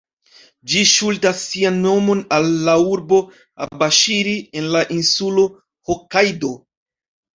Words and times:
Ĝi 0.71 0.79
ŝuldas 0.91 1.41
sian 1.49 1.77
nomon 1.83 2.23
al 2.37 2.49
la 2.69 2.75
urbo 2.93 3.19
Abaŝiri 3.69 4.35
en 4.63 4.71
la 4.77 4.83
insulo 4.99 5.45
Hokajdo. 5.91 6.55